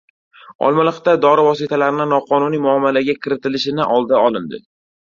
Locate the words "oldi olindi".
3.99-4.67